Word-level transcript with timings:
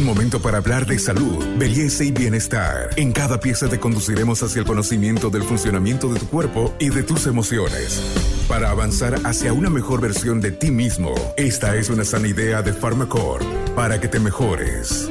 Un 0.00 0.06
momento 0.06 0.40
para 0.40 0.56
hablar 0.56 0.86
de 0.86 0.98
salud, 0.98 1.44
belleza 1.58 2.04
y 2.04 2.10
bienestar. 2.10 2.88
En 2.96 3.12
cada 3.12 3.38
pieza 3.38 3.68
te 3.68 3.78
conduciremos 3.78 4.42
hacia 4.42 4.60
el 4.60 4.66
conocimiento 4.66 5.28
del 5.28 5.42
funcionamiento 5.42 6.10
de 6.10 6.18
tu 6.18 6.26
cuerpo 6.26 6.74
y 6.78 6.88
de 6.88 7.02
tus 7.02 7.26
emociones. 7.26 8.00
Para 8.48 8.70
avanzar 8.70 9.16
hacia 9.24 9.52
una 9.52 9.68
mejor 9.68 10.00
versión 10.00 10.40
de 10.40 10.52
ti 10.52 10.70
mismo, 10.70 11.12
esta 11.36 11.76
es 11.76 11.90
una 11.90 12.04
sana 12.04 12.28
idea 12.28 12.62
de 12.62 12.72
Pharmacorp 12.72 13.44
para 13.74 14.00
que 14.00 14.08
te 14.08 14.20
mejores. 14.20 15.10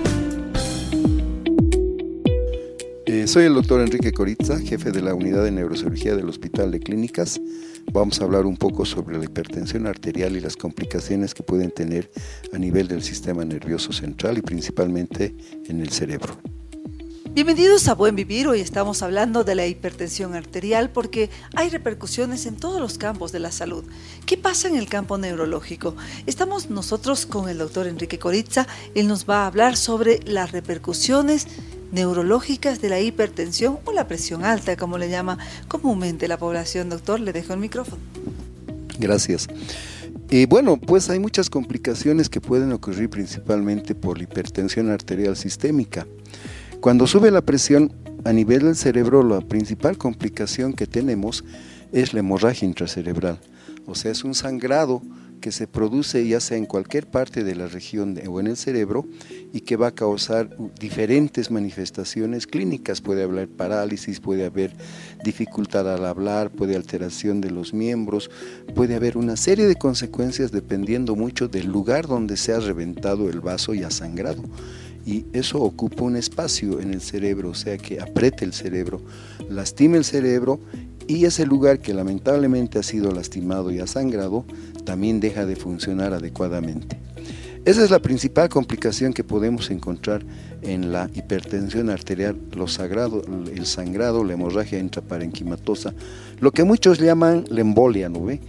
Soy 3.30 3.46
el 3.46 3.54
doctor 3.54 3.82
Enrique 3.82 4.12
Coritza, 4.12 4.58
jefe 4.58 4.90
de 4.90 5.04
la 5.04 5.14
unidad 5.14 5.44
de 5.44 5.52
neurocirugía 5.52 6.16
del 6.16 6.28
Hospital 6.30 6.72
de 6.72 6.80
Clínicas. 6.80 7.40
Vamos 7.94 8.20
a 8.20 8.24
hablar 8.24 8.48
un 8.48 8.58
poco 8.58 8.86
sobre 8.86 9.20
la 9.20 9.26
hipertensión 9.26 9.86
arterial 9.86 10.36
y 10.36 10.40
las 10.40 10.58
complicaciones 10.58 11.36
que 11.36 11.44
pueden 11.44 11.70
tener 11.70 12.10
a 12.52 12.58
nivel 12.58 12.88
del 12.88 13.04
sistema 13.04 13.46
nervioso 13.46 13.94
central 13.94 14.40
y 14.40 14.42
principalmente 14.42 15.36
en 15.68 15.80
el 15.80 15.92
cerebro. 15.92 16.40
Bienvenidos 17.32 17.88
a 17.88 17.94
Buen 17.94 18.16
Vivir. 18.16 18.48
Hoy 18.48 18.62
estamos 18.62 19.04
hablando 19.04 19.44
de 19.44 19.54
la 19.54 19.68
hipertensión 19.68 20.34
arterial 20.34 20.90
porque 20.90 21.30
hay 21.54 21.70
repercusiones 21.70 22.48
en 22.48 22.56
todos 22.56 22.82
los 22.82 22.98
campos 22.98 23.32
de 23.32 23.38
la 23.38 23.52
salud. 23.52 23.84
¿Qué 24.26 24.38
pasa 24.38 24.68
en 24.68 24.76
el 24.76 24.90
campo 24.90 25.20
neurológico? 25.20 25.96
Estamos 26.26 26.72
nosotros 26.72 27.28
con 27.28 27.48
el 27.48 27.60
doctor 27.60 27.86
Enrique 27.86 28.18
Coritza. 28.18 28.66
Él 28.96 29.08
nos 29.08 29.30
va 29.30 29.44
a 29.44 29.48
hablar 29.48 29.78
sobre 29.78 30.20
las 30.26 30.52
repercusiones 30.52 31.46
neurológicas 31.92 32.82
de 32.82 32.90
la 32.90 33.00
hipertensión 33.00 33.80
o 33.86 33.92
la 33.92 34.08
presión 34.08 34.44
alta, 34.46 34.76
como 34.78 34.98
le 34.98 35.10
llama 35.10 35.38
comúnmente 35.68 36.28
la 36.28 36.38
población. 36.38 36.90
Doctor, 36.90 37.20
le 37.20 37.34
dejo 37.34 37.54
el 37.54 37.60
micrófono. 37.60 38.02
Gracias. 39.00 39.48
Y 40.30 40.46
bueno, 40.46 40.78
pues 40.78 41.10
hay 41.10 41.20
muchas 41.20 41.50
complicaciones 41.50 42.30
que 42.30 42.42
pueden 42.42 42.72
ocurrir 42.72 43.10
principalmente 43.10 43.96
por 43.96 44.18
la 44.18 44.26
hipertensión 44.26 44.92
arterial 44.92 45.36
sistémica. 45.36 46.06
Cuando 46.82 47.08
sube 47.08 47.32
la 47.32 47.42
presión 47.42 47.92
a 48.26 48.34
nivel 48.34 48.62
del 48.62 48.76
cerebro, 48.76 49.24
la 49.24 49.42
principal 49.42 49.98
complicación 49.98 50.74
que 50.74 50.86
tenemos 50.86 51.44
es 51.92 52.14
la 52.14 52.20
hemorragia 52.20 52.68
intracerebral. 52.68 53.40
O 53.88 53.96
sea, 53.96 54.12
es 54.12 54.24
un 54.24 54.36
sangrado 54.36 55.02
que 55.40 55.52
se 55.52 55.68
produce 55.68 56.28
ya 56.28 56.40
sea 56.40 56.58
en 56.58 56.66
cualquier 56.66 57.08
parte 57.08 57.44
de 57.44 57.56
la 57.56 57.68
región 57.68 58.20
o 58.28 58.40
en 58.40 58.48
el 58.48 58.58
cerebro 58.58 59.06
y 59.54 59.62
que 59.62 59.76
va 59.76 59.88
a 59.88 59.96
causar 59.96 60.50
diferentes 60.80 61.52
manifestaciones 61.52 62.48
clínicas. 62.48 63.02
Puede 63.02 63.24
haber 63.24 63.48
parálisis, 63.48 64.20
puede 64.20 64.46
haber 64.46 64.74
dificultad 65.24 65.92
al 65.92 66.06
hablar, 66.06 66.52
puede 66.52 66.76
alteración 66.76 67.42
de 67.42 67.52
los 67.52 67.74
miembros, 67.74 68.30
puede 68.76 68.96
haber 68.96 69.18
una 69.18 69.38
serie 69.38 69.68
de 69.68 69.76
consecuencias 69.76 70.52
dependiendo 70.52 71.16
mucho 71.16 71.48
del 71.48 71.68
lugar 71.68 72.08
donde 72.08 72.38
se 72.38 72.54
ha 72.54 72.60
reventado 72.60 73.30
el 73.30 73.40
vaso 73.40 73.74
y 73.74 73.84
ha 73.84 73.92
sangrado. 73.92 74.44
Y 75.06 75.26
eso 75.34 75.60
ocupa 75.62 76.04
un 76.04 76.18
espacio 76.18 76.80
en 76.80 76.94
el 76.94 77.02
cerebro, 77.02 77.50
o 77.50 77.56
sea 77.56 77.78
que 77.78 78.00
apriete 78.00 78.46
el 78.46 78.54
cerebro, 78.54 79.02
lastime 79.50 79.98
el 79.98 80.04
cerebro 80.04 80.60
y 81.10 81.26
ese 81.26 81.48
lugar 81.48 81.80
que 81.80 81.94
lamentablemente 81.94 82.78
ha 82.78 82.84
sido 82.84 83.12
lastimado 83.12 83.72
y 83.72 83.80
ha 83.80 83.88
sangrado 83.88 84.46
también 84.86 85.20
deja 85.20 85.48
de 85.48 85.56
funcionar 85.56 86.14
adecuadamente. 86.14 87.00
Esa 87.66 87.84
es 87.84 87.90
la 87.90 88.00
principal 88.00 88.48
complicación 88.48 89.12
que 89.12 89.24
podemos 89.24 89.72
encontrar 89.72 90.24
en 90.62 90.92
la 90.92 91.10
hipertensión 91.16 91.90
arterial, 91.90 92.38
el 92.54 93.66
sangrado, 93.66 94.24
la 94.24 94.34
hemorragia 94.34 94.78
intraparenquimatosa, 94.78 95.96
lo 96.40 96.52
que 96.52 96.64
muchos 96.64 97.00
llaman 97.00 97.44
la 97.50 97.62
embolia, 97.62 98.08
¿no 98.08 98.26
ve? 98.26 98.40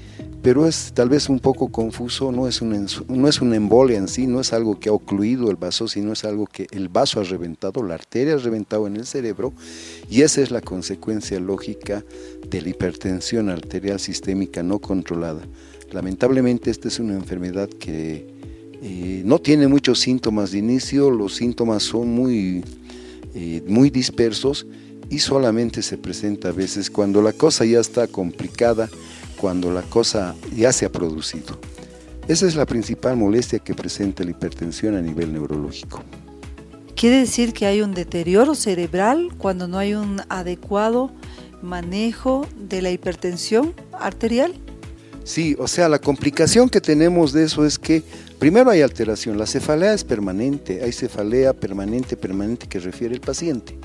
Pero 0.43 0.67
es 0.67 0.93
tal 0.95 1.09
vez 1.09 1.29
un 1.29 1.39
poco 1.39 1.69
confuso, 1.69 2.33
no 2.33 2.49
es, 2.49 2.63
una, 2.63 2.85
no 3.09 3.29
es 3.29 3.41
una 3.41 3.57
embolia 3.57 3.99
en 3.99 4.09
sí, 4.09 4.27
no 4.27 4.41
es 4.41 4.53
algo 4.53 4.79
que 4.81 4.89
ha 4.89 4.93
ocluido 4.93 5.51
el 5.51 5.57
vaso, 5.57 5.87
sino 5.87 6.13
es 6.13 6.25
algo 6.25 6.47
que 6.47 6.67
el 6.71 6.89
vaso 6.89 7.21
ha 7.21 7.25
reventado, 7.25 7.83
la 7.83 7.95
arteria 7.95 8.35
ha 8.35 8.39
reventado 8.39 8.87
en 8.87 8.97
el 8.97 9.07
cerebro 9.07 9.53
y 10.09 10.23
esa 10.23 10.41
es 10.41 10.51
la 10.51 10.63
consecuencia 10.63 11.39
lógica 11.41 12.05
de 12.49 12.63
la 12.63 12.69
hipertensión 12.71 13.51
arterial 13.51 14.01
sistémica 14.01 14.63
no 14.63 14.79
controlada. 14.79 15.43
Lamentablemente 15.93 16.71
esta 16.71 16.89
es 16.89 17.01
una 17.01 17.15
enfermedad 17.15 17.69
que 17.69 18.27
eh, 18.83 19.23
no 19.27 19.41
tiene 19.41 19.69
muchos 19.69 20.01
síntomas 20.01 20.53
de 20.53 20.59
inicio, 20.59 21.11
los 21.11 21.35
síntomas 21.35 21.83
son 21.83 22.09
muy, 22.09 22.65
eh, 23.35 23.63
muy 23.67 23.91
dispersos 23.91 24.67
y 25.11 25.19
solamente 25.19 25.83
se 25.83 25.99
presenta 25.99 26.49
a 26.49 26.53
veces 26.53 26.89
cuando 26.89 27.21
la 27.21 27.33
cosa 27.33 27.67
ya 27.67 27.81
está 27.81 28.07
complicada, 28.07 28.89
cuando 29.41 29.73
la 29.73 29.83
cosa 29.83 30.35
ya 30.55 30.73
se 30.73 30.85
ha 30.85 30.93
producido. 30.93 31.59
Esa 32.29 32.47
es 32.47 32.55
la 32.55 32.67
principal 32.67 33.17
molestia 33.17 33.59
que 33.59 33.75
presenta 33.75 34.23
la 34.23 34.31
hipertensión 34.31 34.95
a 34.95 35.01
nivel 35.01 35.33
neurológico. 35.33 36.03
¿Quiere 36.95 37.21
decir 37.21 37.55
que 37.55 37.65
hay 37.65 37.81
un 37.81 37.95
deterioro 37.95 38.55
cerebral 38.55 39.31
cuando 39.39 39.67
no 39.67 39.79
hay 39.79 39.95
un 39.95 40.21
adecuado 40.29 41.11
manejo 41.63 42.47
de 42.57 42.83
la 42.83 42.91
hipertensión 42.91 43.73
arterial? 43.93 44.53
Sí, 45.25 45.57
o 45.59 45.69
sea, 45.69 45.89
la 45.89 45.99
complicación 45.99 46.69
que 46.69 46.81
tenemos 46.81 47.33
de 47.33 47.45
eso 47.45 47.65
es 47.65 47.79
que 47.79 48.03
primero 48.39 48.71
hay 48.71 48.83
alteración, 48.83 49.39
la 49.39 49.47
cefalea 49.47 49.95
es 49.95 50.05
permanente, 50.05 50.83
hay 50.83 50.93
cefalea 50.93 51.55
permanente, 51.55 52.17
permanente 52.17 52.67
que 52.67 52.79
refiere 52.79 53.15
el 53.15 53.21
paciente. 53.21 53.79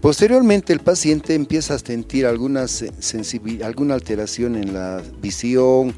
Posteriormente 0.00 0.72
el 0.72 0.80
paciente 0.80 1.34
empieza 1.34 1.74
a 1.74 1.78
sentir 1.78 2.26
alguna, 2.26 2.66
alguna 3.64 3.94
alteración 3.94 4.56
en 4.56 4.74
la 4.74 5.02
visión, 5.20 5.94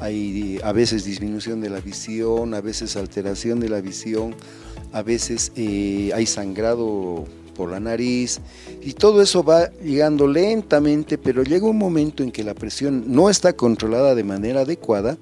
hay 0.00 0.58
a 0.64 0.72
veces 0.72 1.04
disminución 1.04 1.60
de 1.60 1.70
la 1.70 1.80
visión, 1.80 2.54
a 2.54 2.60
veces 2.60 2.96
alteración 2.96 3.60
de 3.60 3.68
la 3.68 3.80
visión, 3.80 4.34
a 4.92 5.02
veces 5.02 5.52
eh, 5.56 6.10
hay 6.14 6.26
sangrado 6.26 7.26
por 7.54 7.70
la 7.70 7.80
nariz 7.80 8.40
y 8.82 8.94
todo 8.94 9.22
eso 9.22 9.44
va 9.44 9.70
llegando 9.82 10.26
lentamente, 10.26 11.18
pero 11.18 11.42
llega 11.44 11.66
un 11.66 11.78
momento 11.78 12.22
en 12.22 12.32
que 12.32 12.42
la 12.42 12.54
presión 12.54 13.04
no 13.06 13.30
está 13.30 13.52
controlada 13.52 14.14
de 14.14 14.24
manera 14.24 14.62
adecuada, 14.62 15.16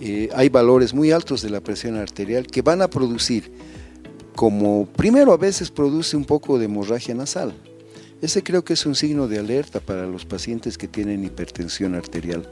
eh, 0.00 0.28
hay 0.34 0.48
valores 0.48 0.94
muy 0.94 1.12
altos 1.12 1.42
de 1.42 1.50
la 1.50 1.60
presión 1.60 1.96
arterial 1.96 2.46
que 2.46 2.62
van 2.62 2.82
a 2.82 2.88
producir 2.88 3.52
como 4.34 4.86
primero 4.86 5.32
a 5.32 5.36
veces 5.36 5.70
produce 5.70 6.16
un 6.16 6.24
poco 6.24 6.58
de 6.58 6.66
hemorragia 6.66 7.14
nasal. 7.14 7.54
Ese 8.20 8.42
creo 8.42 8.64
que 8.64 8.74
es 8.74 8.86
un 8.86 8.94
signo 8.94 9.26
de 9.28 9.38
alerta 9.38 9.80
para 9.80 10.06
los 10.06 10.24
pacientes 10.24 10.78
que 10.78 10.88
tienen 10.88 11.24
hipertensión 11.24 11.94
arterial. 11.94 12.48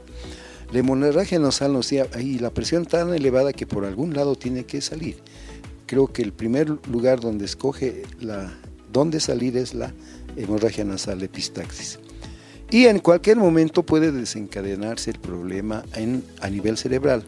La 0.71 0.79
hemorragia 0.79 1.39
nasal 1.39 1.73
nos 1.73 1.89
dice, 1.89 2.09
ahí 2.13 2.39
la 2.39 2.53
presión 2.53 2.85
tan 2.85 3.13
elevada 3.13 3.53
que 3.53 3.65
por 3.65 3.85
algún 3.85 4.13
lado 4.13 4.35
tiene 4.35 4.65
que 4.65 4.81
salir. 4.81 5.17
Creo 5.85 6.07
que 6.07 6.21
el 6.21 6.33
primer 6.33 6.69
lugar 6.87 7.19
donde 7.19 7.45
escoge 7.45 8.03
la 8.19 8.51
dónde 8.91 9.19
salir 9.19 9.57
es 9.57 9.73
la 9.73 9.93
hemorragia 10.35 10.83
nasal, 10.83 11.21
epistaxis. 11.23 11.99
Y 12.69 12.85
en 12.85 12.99
cualquier 12.99 13.37
momento 13.37 13.83
puede 13.83 14.11
desencadenarse 14.11 15.11
el 15.11 15.19
problema 15.19 15.83
en, 15.95 16.23
a 16.39 16.49
nivel 16.49 16.77
cerebral. 16.77 17.25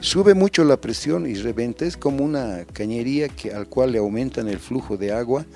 Sube 0.00 0.34
mucho 0.34 0.62
la 0.64 0.78
presión 0.78 1.26
y 1.26 1.34
reventa, 1.34 1.86
es 1.86 1.96
como 1.96 2.22
una 2.22 2.66
cañería 2.66 3.28
que, 3.28 3.52
al 3.52 3.66
cual 3.66 3.92
le 3.92 3.98
aumentan 3.98 4.46
el 4.46 4.58
flujo 4.58 4.98
de 4.98 5.10
agua 5.10 5.46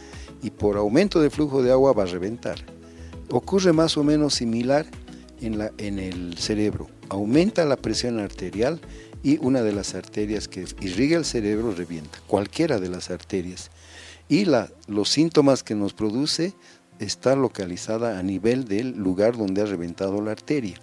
y 0.42 0.50
por 0.50 0.78
aumento 0.78 1.20
del 1.20 1.30
flujo 1.30 1.62
de 1.62 1.70
agua 1.70 1.92
va 1.92 2.04
a 2.04 2.06
reventar. 2.06 2.64
Ocurre 3.30 3.74
más 3.74 3.98
o 3.98 4.02
menos 4.02 4.34
similar 4.34 4.86
en, 5.42 5.58
la, 5.58 5.72
en 5.76 5.98
el 5.98 6.38
cerebro. 6.38 6.88
Aumenta 7.10 7.66
la 7.66 7.76
presión 7.76 8.18
arterial 8.18 8.80
y 9.22 9.36
una 9.44 9.62
de 9.62 9.72
las 9.72 9.94
arterias 9.94 10.48
que 10.48 10.64
irriga 10.80 11.18
el 11.18 11.26
cerebro 11.26 11.74
revienta, 11.74 12.18
cualquiera 12.26 12.78
de 12.80 12.88
las 12.88 13.10
arterias. 13.10 13.70
Y 14.26 14.46
la, 14.46 14.70
los 14.86 15.10
síntomas 15.10 15.62
que 15.62 15.74
nos 15.74 15.92
produce 15.92 16.54
está 16.98 17.36
localizada 17.36 18.18
a 18.18 18.22
nivel 18.22 18.64
del 18.64 18.96
lugar 18.96 19.36
donde 19.36 19.60
ha 19.60 19.66
reventado 19.66 20.22
la 20.22 20.32
arteria 20.32 20.80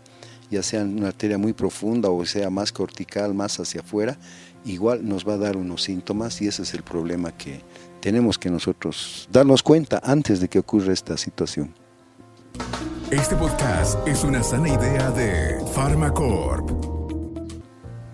ya 0.49 0.63
sea 0.63 0.83
una 0.83 1.09
arteria 1.09 1.37
muy 1.37 1.53
profunda 1.53 2.09
o 2.09 2.25
sea 2.25 2.49
más 2.49 2.71
cortical, 2.71 3.33
más 3.33 3.59
hacia 3.59 3.81
afuera, 3.81 4.17
igual 4.65 5.07
nos 5.07 5.27
va 5.27 5.33
a 5.33 5.37
dar 5.37 5.57
unos 5.57 5.83
síntomas 5.83 6.41
y 6.41 6.47
ese 6.47 6.63
es 6.63 6.73
el 6.73 6.83
problema 6.83 7.31
que 7.31 7.61
tenemos 7.99 8.37
que 8.37 8.49
nosotros 8.49 9.27
darnos 9.31 9.63
cuenta 9.63 10.01
antes 10.03 10.39
de 10.39 10.47
que 10.47 10.59
ocurra 10.59 10.93
esta 10.93 11.17
situación. 11.17 11.73
Este 13.11 13.35
podcast 13.35 14.05
es 14.07 14.23
una 14.23 14.43
sana 14.43 14.69
idea 14.69 15.11
de 15.11 15.63
Pharmacorp. 15.73 16.69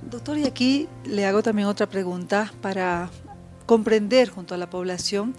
Doctor, 0.09 0.38
y 0.38 0.45
aquí 0.45 0.88
le 1.06 1.25
hago 1.25 1.41
también 1.41 1.68
otra 1.68 1.88
pregunta 1.88 2.53
para 2.62 3.09
comprender 3.65 4.30
junto 4.30 4.53
a 4.53 4.57
la 4.57 4.69
población 4.69 5.33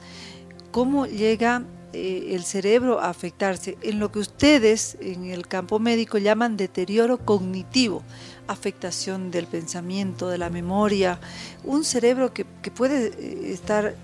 cómo 0.73 1.07
llega 1.07 1.63
eh, 1.95 2.35
el 2.35 2.43
cerebro 2.45 3.01
a 3.01 3.09
afectarse 3.09 3.79
en 3.83 4.01
lo 4.01 4.11
que 4.11 4.19
ustedes 4.19 4.97
en 5.01 5.27
el 5.27 5.47
campo 5.47 5.79
médico 5.79 6.19
llaman 6.19 6.57
deterioro 6.57 7.19
cognitivo, 7.19 8.03
afectación 8.49 9.31
del 9.31 9.47
pensamiento, 9.47 10.29
de 10.29 10.39
la 10.39 10.51
memoria, 10.51 11.21
un 11.63 11.85
cerebro 11.85 12.35
que, 12.35 12.45
puede 12.45 13.07
eh, 13.07 13.53
estar 13.53 13.95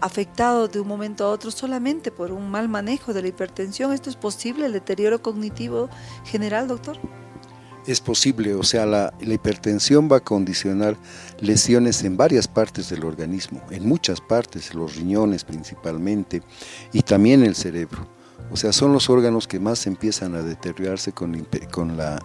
afectado 0.00 0.68
de 0.68 0.80
un 0.80 0.88
momento 0.88 1.24
a 1.24 1.30
otro 1.30 1.50
solamente 1.50 2.10
por 2.10 2.32
un 2.32 2.50
mal 2.50 2.68
manejo 2.68 3.12
de 3.12 3.22
la 3.22 3.28
hipertensión. 3.28 3.92
¿Esto 3.92 4.08
es 4.08 4.16
posible, 4.16 4.66
el 4.66 4.72
deterioro 4.72 5.22
cognitivo 5.22 5.90
general, 6.24 6.68
doctor? 6.68 6.98
Es 7.86 8.00
posible, 8.00 8.54
o 8.54 8.64
sea, 8.64 8.84
la, 8.84 9.14
hipertensión 9.20 10.08
va 10.10 10.16
a 10.16 10.20
condicionar 10.20 10.96
lesiones 11.40 12.02
en 12.02 12.16
varias 12.16 12.48
partes 12.48 12.90
del 12.90 13.04
organismo, 13.04 13.62
en 13.70 13.86
muchas 13.86 14.20
partes, 14.20 14.74
los 14.74 14.96
riñones 14.96 15.44
principalmente, 15.44 16.42
y 16.92 17.02
también 17.02 17.44
el 17.44 17.54
cerebro. 17.54 18.08
O 18.50 18.56
sea, 18.56 18.72
son 18.72 18.92
los 18.92 19.08
órganos 19.08 19.46
que 19.46 19.60
más 19.60 19.86
empiezan 19.86 20.34
a 20.34 20.42
deteriorarse 20.42 21.12
con, 21.12 21.46
con, 21.70 21.96
la, 21.96 22.18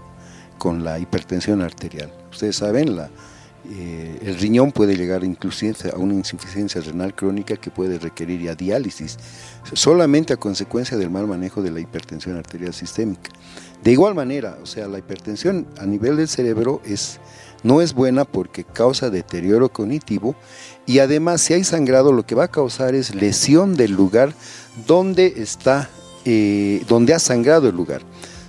con 0.58 0.84
la 0.84 0.98
hipertensión 0.98 1.62
arterial. 1.62 2.12
Ustedes 2.32 2.56
saben, 2.56 2.96
la, 2.96 3.12
eh, 3.70 4.20
el 4.24 4.40
riñón 4.40 4.72
puede 4.72 4.96
llegar 4.96 5.24
inclusive 5.24 5.92
a 5.94 5.98
una 5.98 6.14
insuficiencia 6.14 6.82
renal 6.82 7.14
crónica 7.14 7.56
que 7.56 7.70
puede 7.70 8.00
requerir 8.00 8.42
ya 8.42 8.56
diálisis, 8.56 9.18
solamente 9.74 10.34
a 10.34 10.38
consecuencia 10.38 10.98
del 10.98 11.10
mal 11.10 11.28
manejo 11.28 11.62
de 11.62 11.72
la 11.72 11.80
hipertensión 11.80 12.38
arterial 12.38 12.74
sistémica. 12.74 13.30
De 13.84 13.92
igual 13.92 14.16
manera, 14.16 14.58
o 14.62 14.66
sea, 14.66 14.88
la 14.88 15.00
hipertensión 15.00 15.68
a 15.78 15.86
nivel 15.86 16.18
del 16.18 16.28
cerebro 16.28 16.82
es, 16.86 17.20
no 17.64 17.82
es 17.82 17.94
buena 17.94 18.26
porque 18.26 18.64
causa 18.64 19.10
deterioro 19.10 19.70
cognitivo 19.70 20.36
y 20.86 21.00
además 21.00 21.42
si 21.42 21.54
hay 21.54 21.64
sangrado 21.64 22.12
lo 22.12 22.26
que 22.26 22.36
va 22.36 22.46
a 22.46 22.52
causar 22.52 22.96
es 22.96 23.14
lesión 23.16 23.76
del 23.76 23.92
lugar 23.92 24.34
donde 24.88 25.34
está, 25.38 25.90
eh, 26.26 26.84
donde 26.88 27.14
ha 27.14 27.20
sangrado 27.20 27.70
el 27.70 27.76
lugar. 27.76 28.02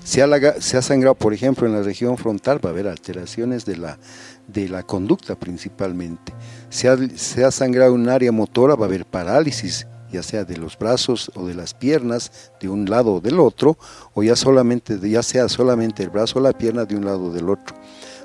Se 0.05 0.23
ha 0.23 0.83
sangrado, 0.83 1.15
por 1.15 1.33
ejemplo, 1.33 1.67
en 1.67 1.75
la 1.75 1.83
región 1.83 2.19
frontal, 2.19 2.65
va 2.65 2.71
a 2.71 2.73
haber 2.73 2.89
alteraciones 2.89 3.65
de 3.65 3.77
la, 3.77 3.99
de 4.47 4.69
la 4.69 4.83
conducta 4.83 5.35
principalmente. 5.37 6.33
Si 6.71 6.87
ha, 6.87 6.97
se 7.17 7.45
ha 7.45 7.51
sangrado 7.51 7.95
un 7.95 8.09
área 8.09 8.33
motora, 8.33 8.75
va 8.75 8.87
a 8.87 8.89
haber 8.89 9.07
parálisis 9.07 9.87
ya 10.13 10.23
sea 10.23 10.45
de 10.45 10.59
los 10.59 10.79
brazos 10.79 11.33
o 11.35 11.47
de 11.47 11.55
las 11.55 11.75
piernas 11.75 12.53
de 12.61 12.69
un 12.69 12.89
lado 12.89 13.15
o 13.15 13.21
del 13.21 13.41
otro, 13.41 13.79
o 14.13 14.23
ya, 14.23 14.37
solamente, 14.37 14.99
ya 15.09 15.23
sea 15.23 15.49
solamente 15.49 16.03
el 16.03 16.11
brazo 16.11 16.39
o 16.39 16.43
la 16.43 16.53
pierna 16.53 16.85
de 16.85 16.97
un 16.97 17.07
lado 17.07 17.25
o 17.25 17.33
del 17.33 17.49
otro. 17.49 17.75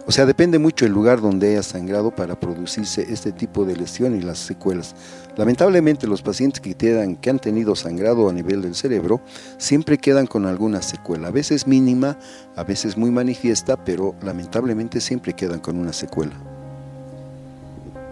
O 0.09 0.11
sea, 0.13 0.25
depende 0.25 0.57
mucho 0.57 0.85
el 0.85 0.93
lugar 0.93 1.19
donde 1.19 1.49
haya 1.49 1.63
sangrado 1.63 2.11
para 2.11 2.39
producirse 2.39 3.05
este 3.11 3.33
tipo 3.33 3.65
de 3.65 3.75
lesión 3.75 4.15
y 4.15 4.21
las 4.21 4.39
secuelas. 4.39 4.95
Lamentablemente 5.35 6.07
los 6.07 6.21
pacientes 6.21 6.61
que, 6.61 6.75
quedan, 6.75 7.17
que 7.17 7.29
han 7.29 7.39
tenido 7.39 7.75
sangrado 7.75 8.29
a 8.29 8.33
nivel 8.33 8.61
del 8.61 8.73
cerebro 8.73 9.19
siempre 9.57 9.97
quedan 9.97 10.25
con 10.25 10.45
alguna 10.45 10.81
secuela, 10.81 11.27
a 11.27 11.31
veces 11.31 11.67
mínima, 11.67 12.17
a 12.55 12.63
veces 12.63 12.95
muy 12.95 13.11
manifiesta, 13.11 13.75
pero 13.75 14.15
lamentablemente 14.21 15.01
siempre 15.01 15.33
quedan 15.33 15.59
con 15.59 15.77
una 15.77 15.91
secuela. 15.91 16.35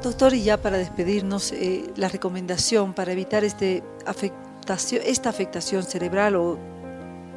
Doctor, 0.03 0.33
y 0.33 0.43
ya 0.43 0.57
para 0.57 0.77
despedirnos, 0.77 1.53
eh, 1.53 1.85
la 1.95 2.09
recomendación 2.09 2.93
para 2.93 3.13
evitar 3.13 3.45
este 3.45 3.83
afectación, 4.05 5.01
esta 5.05 5.29
afectación 5.29 5.83
cerebral 5.83 6.35
o 6.35 6.59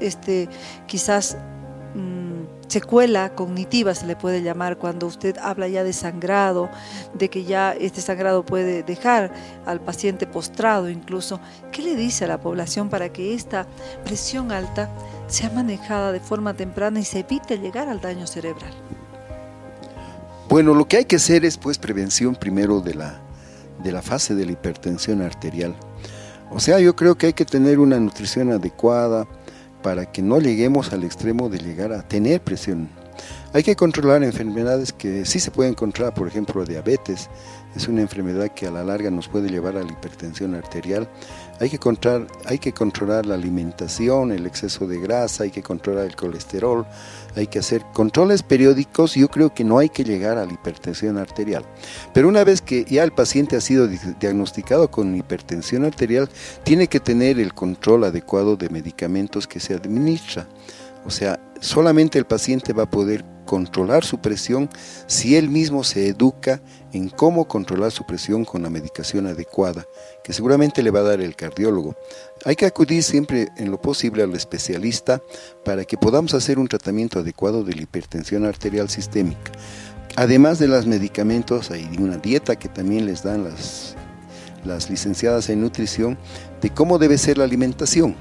este 0.00 0.48
quizás 0.88 1.36
secuela 2.68 3.34
cognitiva 3.34 3.94
se 3.94 4.06
le 4.06 4.16
puede 4.16 4.42
llamar 4.42 4.78
cuando 4.78 5.06
usted 5.06 5.36
habla 5.38 5.68
ya 5.68 5.84
de 5.84 5.92
sangrado, 5.92 6.70
de 7.14 7.28
que 7.28 7.44
ya 7.44 7.72
este 7.72 8.00
sangrado 8.00 8.44
puede 8.44 8.82
dejar 8.82 9.32
al 9.66 9.80
paciente 9.80 10.26
postrado 10.26 10.88
incluso. 10.88 11.40
¿Qué 11.72 11.82
le 11.82 11.96
dice 11.96 12.24
a 12.24 12.28
la 12.28 12.40
población 12.40 12.88
para 12.88 13.10
que 13.10 13.34
esta 13.34 13.66
presión 14.04 14.52
alta 14.52 14.88
sea 15.26 15.50
manejada 15.50 16.12
de 16.12 16.20
forma 16.20 16.54
temprana 16.54 17.00
y 17.00 17.04
se 17.04 17.20
evite 17.20 17.58
llegar 17.58 17.88
al 17.88 18.00
daño 18.00 18.26
cerebral? 18.26 18.72
Bueno, 20.48 20.74
lo 20.74 20.88
que 20.88 20.98
hay 20.98 21.04
que 21.04 21.16
hacer 21.16 21.44
es 21.44 21.58
pues 21.58 21.78
prevención 21.78 22.34
primero 22.34 22.80
de 22.80 22.94
la, 22.94 23.20
de 23.82 23.92
la 23.92 24.00
fase 24.00 24.34
de 24.34 24.46
la 24.46 24.52
hipertensión 24.52 25.20
arterial. 25.22 25.74
O 26.50 26.60
sea, 26.60 26.80
yo 26.80 26.96
creo 26.96 27.16
que 27.16 27.26
hay 27.26 27.32
que 27.34 27.44
tener 27.44 27.78
una 27.78 27.98
nutrición 28.00 28.50
adecuada 28.50 29.26
para 29.82 30.06
que 30.06 30.22
no 30.22 30.40
lleguemos 30.40 30.92
al 30.92 31.04
extremo 31.04 31.48
de 31.48 31.58
llegar 31.58 31.92
a 31.92 32.02
tener 32.02 32.40
presión. 32.40 32.88
Hay 33.54 33.62
que 33.62 33.76
controlar 33.76 34.22
enfermedades 34.22 34.92
que 34.92 35.24
sí 35.24 35.40
se 35.40 35.50
pueden 35.50 35.72
controlar, 35.72 36.12
por 36.12 36.28
ejemplo, 36.28 36.66
diabetes. 36.66 37.30
Es 37.74 37.88
una 37.88 38.02
enfermedad 38.02 38.48
que 38.48 38.66
a 38.66 38.70
la 38.70 38.84
larga 38.84 39.10
nos 39.10 39.26
puede 39.28 39.48
llevar 39.48 39.78
a 39.78 39.82
la 39.82 39.90
hipertensión 39.90 40.54
arterial. 40.54 41.08
Hay 41.58 41.70
que, 41.70 41.78
controlar, 41.78 42.26
hay 42.44 42.58
que 42.58 42.74
controlar 42.74 43.24
la 43.24 43.36
alimentación, 43.36 44.32
el 44.32 44.44
exceso 44.44 44.86
de 44.86 45.00
grasa, 45.00 45.44
hay 45.44 45.50
que 45.50 45.62
controlar 45.62 46.04
el 46.04 46.14
colesterol, 46.14 46.86
hay 47.36 47.46
que 47.46 47.58
hacer 47.58 47.86
controles 47.94 48.42
periódicos, 48.42 49.14
yo 49.14 49.28
creo 49.28 49.54
que 49.54 49.64
no 49.64 49.78
hay 49.78 49.88
que 49.88 50.04
llegar 50.04 50.36
a 50.36 50.44
la 50.44 50.52
hipertensión 50.52 51.16
arterial. 51.16 51.64
Pero 52.12 52.28
una 52.28 52.44
vez 52.44 52.60
que 52.60 52.84
ya 52.84 53.02
el 53.02 53.12
paciente 53.12 53.56
ha 53.56 53.62
sido 53.62 53.88
diagnosticado 53.88 54.90
con 54.90 55.16
hipertensión 55.16 55.86
arterial, 55.86 56.28
tiene 56.64 56.88
que 56.88 57.00
tener 57.00 57.40
el 57.40 57.54
control 57.54 58.04
adecuado 58.04 58.56
de 58.56 58.68
medicamentos 58.68 59.46
que 59.46 59.58
se 59.58 59.72
administra. 59.72 60.46
O 61.06 61.10
sea, 61.10 61.40
solamente 61.60 62.18
el 62.18 62.26
paciente 62.26 62.74
va 62.74 62.82
a 62.82 62.90
poder 62.90 63.24
controlar 63.48 64.04
su 64.04 64.18
presión 64.18 64.68
si 65.06 65.34
él 65.34 65.48
mismo 65.48 65.82
se 65.82 66.06
educa 66.06 66.60
en 66.92 67.08
cómo 67.08 67.48
controlar 67.48 67.90
su 67.90 68.04
presión 68.04 68.44
con 68.44 68.62
la 68.62 68.68
medicación 68.68 69.26
adecuada, 69.26 69.86
que 70.22 70.34
seguramente 70.34 70.82
le 70.82 70.90
va 70.90 71.00
a 71.00 71.04
dar 71.04 71.22
el 71.22 71.34
cardiólogo. 71.34 71.96
Hay 72.44 72.56
que 72.56 72.66
acudir 72.66 73.02
siempre 73.02 73.48
en 73.56 73.70
lo 73.70 73.80
posible 73.80 74.22
al 74.22 74.34
especialista 74.34 75.22
para 75.64 75.86
que 75.86 75.96
podamos 75.96 76.34
hacer 76.34 76.58
un 76.58 76.68
tratamiento 76.68 77.20
adecuado 77.20 77.64
de 77.64 77.72
la 77.72 77.80
hipertensión 77.80 78.44
arterial 78.44 78.90
sistémica. 78.90 79.50
Además 80.16 80.58
de 80.58 80.68
los 80.68 80.84
medicamentos, 80.86 81.70
hay 81.70 81.88
una 81.98 82.18
dieta 82.18 82.54
que 82.56 82.68
también 82.68 83.06
les 83.06 83.22
dan 83.22 83.44
las, 83.44 83.96
las 84.62 84.90
licenciadas 84.90 85.48
en 85.48 85.62
nutrición 85.62 86.18
de 86.60 86.68
cómo 86.68 86.98
debe 86.98 87.16
ser 87.16 87.38
la 87.38 87.44
alimentación. 87.44 88.14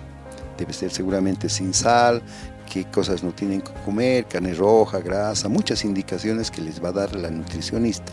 Debe 0.57 0.71
ser 0.71 0.89
seguramente 0.89 1.49
sin 1.49 1.73
sal, 1.73 2.23
qué 2.67 2.85
cosas 2.85 3.23
no 3.23 3.31
tienen 3.31 3.61
que 3.61 3.71
comer, 3.85 4.25
carne 4.25 4.53
roja, 4.53 4.99
grasa, 4.99 5.49
muchas 5.49 5.83
indicaciones 5.83 6.51
que 6.51 6.61
les 6.61 6.83
va 6.83 6.89
a 6.89 6.93
dar 6.93 7.15
la 7.15 7.29
nutricionista. 7.29 8.11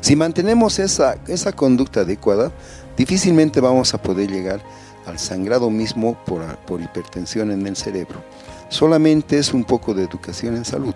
Si 0.00 0.16
mantenemos 0.16 0.78
esa, 0.78 1.16
esa 1.26 1.52
conducta 1.52 2.00
adecuada, 2.00 2.52
difícilmente 2.96 3.60
vamos 3.60 3.92
a 3.92 4.02
poder 4.02 4.30
llegar 4.30 4.60
al 5.04 5.18
sangrado 5.18 5.70
mismo 5.70 6.16
por, 6.24 6.42
por 6.58 6.80
hipertensión 6.80 7.50
en 7.50 7.66
el 7.66 7.76
cerebro. 7.76 8.22
Solamente 8.68 9.38
es 9.38 9.52
un 9.52 9.64
poco 9.64 9.94
de 9.94 10.04
educación 10.04 10.56
en 10.56 10.64
salud. 10.64 10.94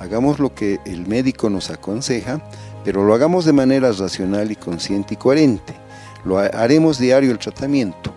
Hagamos 0.00 0.38
lo 0.38 0.54
que 0.54 0.80
el 0.84 1.06
médico 1.06 1.50
nos 1.50 1.70
aconseja, 1.70 2.40
pero 2.84 3.04
lo 3.04 3.14
hagamos 3.14 3.44
de 3.44 3.52
manera 3.52 3.90
racional 3.92 4.50
y 4.50 4.56
consciente 4.56 5.14
y 5.14 5.16
coherente. 5.16 5.74
Lo 6.24 6.38
haremos 6.38 6.98
diario 6.98 7.30
el 7.30 7.38
tratamiento 7.38 8.07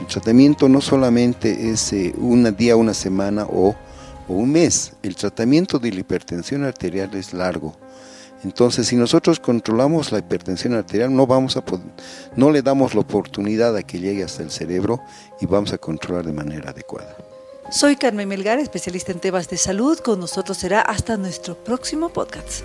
el 0.00 0.06
tratamiento 0.06 0.68
no 0.68 0.80
solamente 0.80 1.70
es 1.70 1.92
eh, 1.92 2.14
un 2.16 2.56
día, 2.56 2.76
una 2.76 2.94
semana 2.94 3.46
o, 3.48 3.74
un 4.28 4.52
mes. 4.52 4.92
El 5.02 5.16
tratamiento 5.16 5.78
de 5.78 5.92
la 5.92 6.00
hipertensión 6.00 6.64
arterial 6.64 7.12
es 7.14 7.32
largo. 7.34 7.74
Entonces, 8.44 8.86
si 8.86 8.96
nosotros 8.96 9.40
controlamos 9.40 10.12
la 10.12 10.20
hipertensión 10.20 10.74
arterial, 10.74 11.14
no, 11.14 11.26
no 12.36 12.50
le 12.50 12.62
damos 12.62 12.94
la 12.94 13.00
oportunidad 13.00 13.76
a 13.76 13.82
que 13.82 13.98
llegue 13.98 14.22
hasta 14.22 14.42
el 14.42 14.50
cerebro 14.50 15.00
y 15.40 15.46
vamos 15.46 15.72
a 15.72 15.78
controlar 15.78 16.24
de 16.24 16.32
manera 16.32 16.70
adecuada. 16.70 17.16
Soy 17.70 17.96
Carmen 17.96 18.28
Melgar, 18.28 18.58
especialista 18.60 19.12
en 19.12 19.18
temas 19.18 19.48
de 19.48 19.56
salud. 19.56 19.98
Con 19.98 20.20
nosotros 20.20 20.56
será 20.56 20.80
hasta 20.80 21.16
nuestro 21.16 21.56
próximo 21.56 22.08
podcast. 22.08 22.64